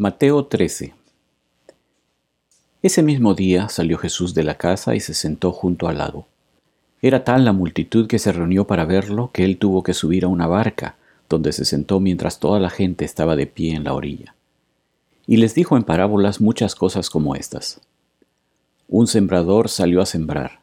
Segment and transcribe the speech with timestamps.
[0.00, 0.94] Mateo 13
[2.82, 6.28] Ese mismo día salió Jesús de la casa y se sentó junto al lago.
[7.02, 10.28] Era tal la multitud que se reunió para verlo que él tuvo que subir a
[10.28, 10.94] una barca,
[11.28, 14.36] donde se sentó mientras toda la gente estaba de pie en la orilla.
[15.26, 17.80] Y les dijo en parábolas muchas cosas como estas.
[18.86, 20.60] Un sembrador salió a sembrar.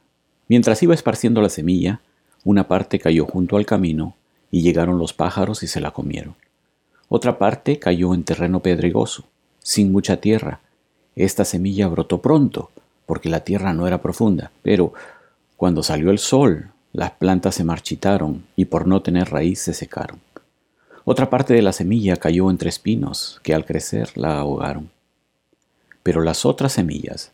[0.48, 2.00] Mientras iba esparciendo la semilla,
[2.46, 4.16] una parte cayó junto al camino,
[4.50, 6.36] y llegaron los pájaros y se la comieron.
[7.10, 9.26] Otra parte cayó en terreno pedregoso,
[9.60, 10.60] sin mucha tierra.
[11.16, 12.72] Esta semilla brotó pronto,
[13.06, 14.94] porque la tierra no era profunda, pero
[15.58, 20.20] cuando salió el sol, las plantas se marchitaron y por no tener raíz se secaron.
[21.04, 24.90] Otra parte de la semilla cayó entre espinos, que al crecer la ahogaron.
[26.02, 27.32] Pero las otras semillas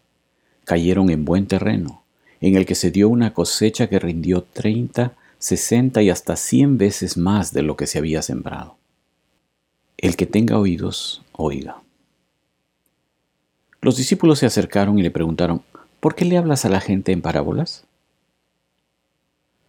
[0.65, 2.03] cayeron en buen terreno,
[2.41, 7.17] en el que se dio una cosecha que rindió treinta, sesenta y hasta cien veces
[7.17, 8.75] más de lo que se había sembrado.
[10.01, 11.83] El que tenga oídos, oiga.
[13.81, 15.61] Los discípulos se acercaron y le preguntaron,
[15.99, 17.85] ¿por qué le hablas a la gente en parábolas?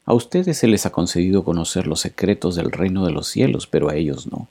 [0.07, 3.91] A ustedes se les ha concedido conocer los secretos del reino de los cielos, pero
[3.91, 4.49] a ellos no.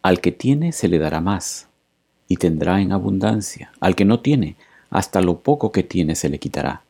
[0.00, 1.68] Al que tiene se le dará más,
[2.26, 3.72] y tendrá en abundancia.
[3.78, 4.56] Al que no tiene,
[4.88, 6.82] hasta lo poco que tiene se le quitará.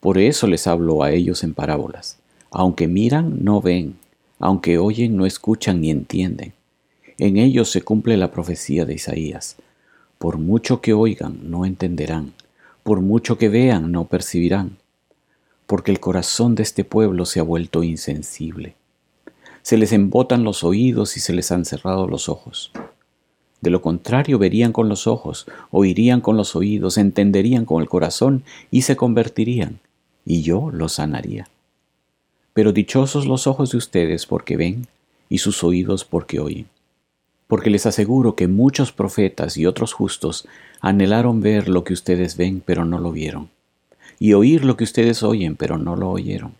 [0.00, 2.18] Por eso les hablo a ellos en parábolas.
[2.50, 3.96] Aunque miran, no ven,
[4.38, 6.52] aunque oyen, no escuchan ni entienden.
[7.20, 9.56] En ellos se cumple la profecía de Isaías.
[10.16, 12.32] Por mucho que oigan, no entenderán.
[12.82, 14.78] Por mucho que vean, no percibirán.
[15.66, 18.74] Porque el corazón de este pueblo se ha vuelto insensible.
[19.60, 22.72] Se les embotan los oídos y se les han cerrado los ojos.
[23.60, 28.44] De lo contrario, verían con los ojos, oirían con los oídos, entenderían con el corazón
[28.70, 29.80] y se convertirían,
[30.24, 31.50] y yo los sanaría.
[32.54, 34.86] Pero dichosos los ojos de ustedes porque ven
[35.28, 36.66] y sus oídos porque oyen
[37.50, 40.46] porque les aseguro que muchos profetas y otros justos
[40.80, 43.50] anhelaron ver lo que ustedes ven, pero no lo vieron,
[44.20, 46.54] y oír lo que ustedes oyen, pero no lo oyeron.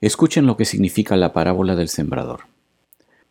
[0.00, 2.42] Escuchen lo que significa la parábola del sembrador.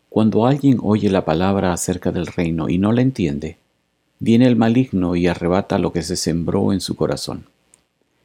[0.10, 3.56] Cuando alguien oye la palabra acerca del reino y no la entiende,
[4.20, 7.46] viene el maligno y arrebata lo que se sembró en su corazón.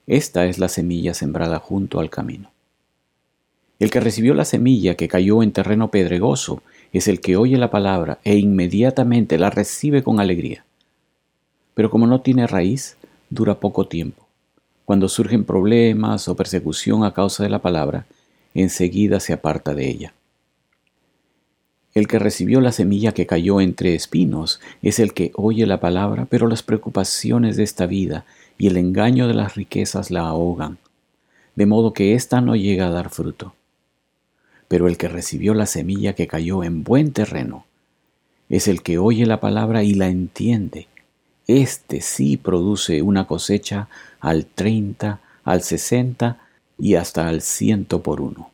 [0.08, 2.50] Esta es la semilla sembrada junto al camino.
[3.78, 7.70] El que recibió la semilla que cayó en terreno pedregoso es el que oye la
[7.70, 10.64] palabra e inmediatamente la recibe con alegría.
[11.74, 12.96] Pero como no tiene raíz,
[13.30, 14.26] dura poco tiempo.
[14.84, 18.06] Cuando surgen problemas o persecución a causa de la palabra,
[18.54, 20.14] enseguida se aparta de ella.
[21.94, 26.26] El que recibió la semilla que cayó entre espinos es el que oye la palabra,
[26.28, 28.24] pero las preocupaciones de esta vida
[28.58, 30.78] y el engaño de las riquezas la ahogan,
[31.54, 33.54] de modo que ésta no llega a dar fruto
[34.70, 37.64] pero el que recibió la semilla que cayó en buen terreno
[38.48, 40.86] es el que oye la palabra y la entiende.
[41.48, 43.88] Este sí produce una cosecha
[44.20, 46.38] al treinta, al sesenta
[46.78, 48.52] y hasta al ciento por uno.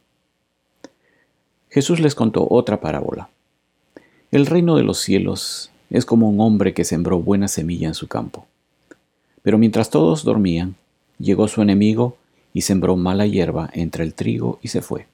[1.69, 3.28] Jesús les contó otra parábola.
[4.31, 8.09] El reino de los cielos es como un hombre que sembró buena semilla en su
[8.09, 8.47] campo.
[9.43, 10.77] Pero mientras todos dormían,
[11.19, 12.16] llegó su enemigo
[12.54, 15.09] y sembró mala hierba entre el trigo y se fue.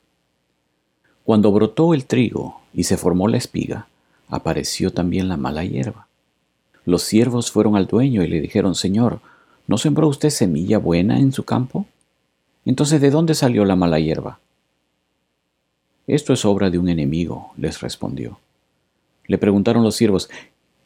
[1.24, 3.86] Cuando brotó el trigo y se formó la espiga,
[4.28, 6.08] apareció también la mala hierba.
[6.84, 9.20] Los siervos fueron al dueño y le dijeron, Señor,
[9.68, 11.86] ¿no sembró usted semilla buena en su campo?
[12.64, 14.40] Entonces, ¿de dónde salió la mala hierba?
[16.08, 18.40] Esto es obra de un enemigo, les respondió.
[19.26, 20.28] Le preguntaron los siervos,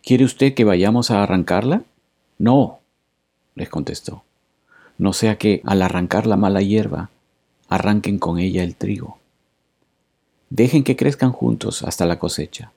[0.02, 1.82] ¿quiere usted que vayamos a arrancarla?
[2.38, 2.80] No,
[3.54, 4.22] les contestó.
[4.98, 7.10] No sea que al arrancar la mala hierba,
[7.68, 9.18] arranquen con ella el trigo.
[10.50, 12.70] Dejen que crezcan juntos hasta la cosecha.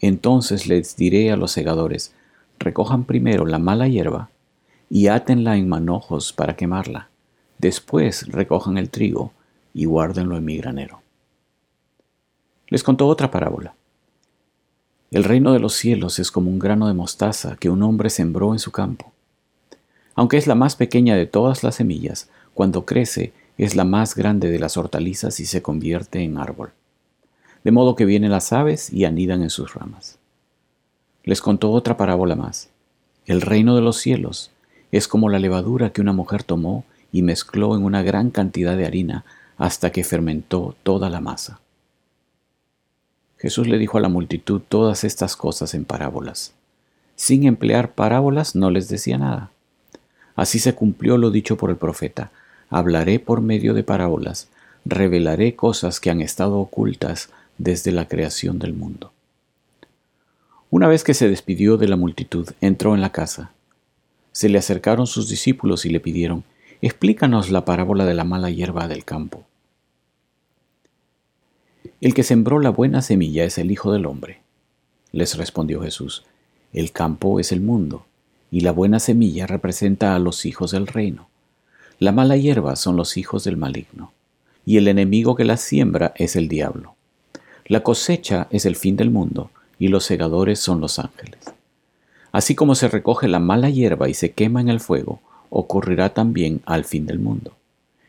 [0.00, 2.14] Entonces les diré a los segadores,
[2.58, 4.28] recojan primero la mala hierba
[4.90, 7.08] y átenla en manojos para quemarla.
[7.58, 9.32] Después recojan el trigo
[9.72, 11.00] y guárdenlo en mi granero.
[12.68, 13.74] Les contó otra parábola.
[15.10, 18.52] El reino de los cielos es como un grano de mostaza que un hombre sembró
[18.52, 19.10] en su campo.
[20.14, 24.50] Aunque es la más pequeña de todas las semillas, cuando crece es la más grande
[24.50, 26.72] de las hortalizas y se convierte en árbol
[27.64, 30.18] de modo que vienen las aves y anidan en sus ramas.
[31.24, 32.70] Les contó otra parábola más.
[33.26, 34.50] El reino de los cielos
[34.92, 38.86] es como la levadura que una mujer tomó y mezcló en una gran cantidad de
[38.86, 39.24] harina
[39.58, 41.60] hasta que fermentó toda la masa.
[43.36, 46.54] Jesús le dijo a la multitud todas estas cosas en parábolas.
[47.16, 49.50] Sin emplear parábolas no les decía nada.
[50.34, 52.30] Así se cumplió lo dicho por el profeta.
[52.70, 54.48] Hablaré por medio de parábolas,
[54.84, 57.30] revelaré cosas que han estado ocultas
[57.60, 59.12] desde la creación del mundo.
[60.70, 63.52] Una vez que se despidió de la multitud, entró en la casa.
[64.32, 66.42] Se le acercaron sus discípulos y le pidieron,
[66.80, 69.44] explícanos la parábola de la mala hierba del campo.
[72.00, 74.40] El que sembró la buena semilla es el Hijo del Hombre.
[75.12, 76.24] Les respondió Jesús,
[76.72, 78.06] el campo es el mundo,
[78.50, 81.28] y la buena semilla representa a los hijos del reino.
[81.98, 84.14] La mala hierba son los hijos del maligno,
[84.64, 86.94] y el enemigo que la siembra es el diablo.
[87.70, 91.38] La cosecha es el fin del mundo, y los segadores son los ángeles.
[92.32, 95.20] Así como se recoge la mala hierba y se quema en el fuego,
[95.50, 97.52] ocurrirá también al fin del mundo.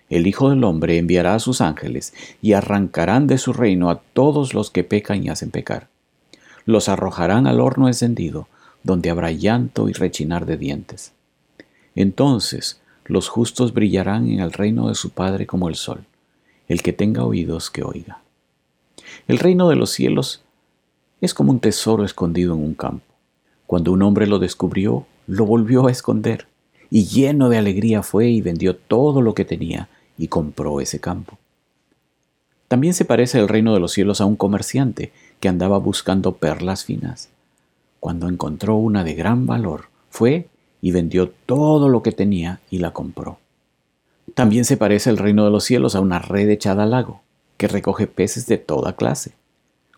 [0.09, 2.11] El Hijo del Hombre enviará a sus ángeles
[2.41, 5.89] y arrancarán de su reino a todos los que pecan y hacen pecar.
[6.65, 8.47] Los arrojarán al horno encendido,
[8.81, 11.11] donde habrá llanto y rechinar de dientes.
[11.93, 16.05] Entonces los justos brillarán en el reino de su Padre como el sol.
[16.67, 18.21] El que tenga oídos, que oiga.
[19.27, 20.43] El reino de los cielos
[21.21, 23.05] es como un tesoro escondido en un campo.
[23.67, 26.47] Cuando un hombre lo descubrió, lo volvió a esconder,
[26.89, 29.87] y lleno de alegría fue y vendió todo lo que tenía
[30.17, 31.37] y compró ese campo.
[32.67, 36.85] También se parece el reino de los cielos a un comerciante que andaba buscando perlas
[36.85, 37.29] finas.
[37.99, 40.47] Cuando encontró una de gran valor, fue
[40.81, 43.39] y vendió todo lo que tenía y la compró.
[44.33, 47.21] También se parece el reino de los cielos a una red echada al lago,
[47.61, 49.33] que recoge peces de toda clase.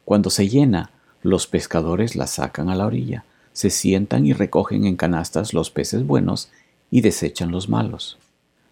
[0.04, 3.24] Cuando se llena, los pescadores la sacan a la orilla,
[3.54, 6.50] se sientan y recogen en canastas los peces buenos
[6.92, 8.18] y desechan los malos.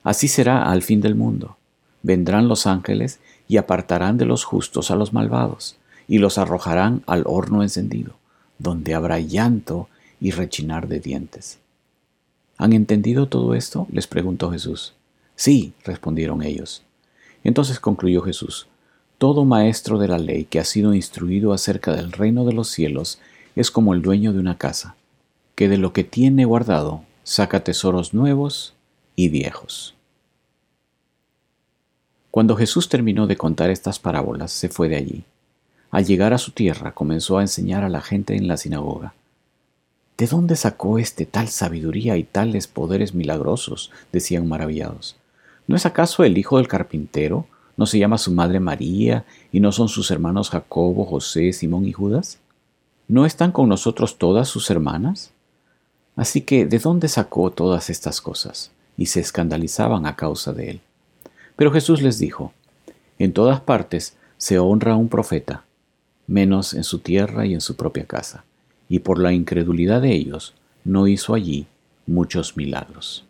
[0.03, 1.55] Así será al fin del mundo.
[2.03, 5.77] Vendrán los ángeles y apartarán de los justos a los malvados,
[6.09, 8.15] y los arrojarán al horno encendido,
[8.59, 9.87] donde habrá llanto
[10.19, 11.59] y rechinar de dientes.
[12.57, 13.87] ¿Han entendido todo esto?
[13.89, 14.95] les preguntó Jesús.
[15.37, 16.83] Sí, respondieron ellos.
[17.45, 18.67] Entonces concluyó Jesús,
[19.21, 23.19] todo maestro de la ley que ha sido instruido acerca del reino de los cielos
[23.56, 24.95] es como el dueño de una casa,
[25.53, 28.73] que de lo que tiene guardado saca tesoros nuevos
[29.15, 29.94] y viejos.
[32.31, 35.23] Cuando Jesús terminó de contar estas parábolas, se fue de allí.
[35.91, 39.13] Al llegar a su tierra comenzó a enseñar a la gente en la sinagoga.
[40.18, 43.91] ¿De dónde sacó este tal sabiduría y tales poderes milagrosos?
[44.12, 45.15] decían maravillados.
[45.68, 47.45] ¿No es acaso el hijo del carpintero?
[47.81, 49.25] ¿No se llama su madre María?
[49.51, 52.38] ¿Y no son sus hermanos Jacobo, José, Simón y Judas?
[53.07, 55.31] ¿No están con nosotros todas sus hermanas?
[56.16, 58.69] Así que, ¿de dónde sacó todas estas cosas?
[58.98, 60.81] Y se escandalizaban a causa de él.
[61.56, 62.54] Pero Jesús les dijo,
[63.18, 65.63] En todas partes se honra a un profeta,
[66.28, 68.44] menos en su tierra y en su propia casa
[68.89, 71.66] y por la incredulidad de ellos no hizo allí
[72.06, 73.25] muchos milagros.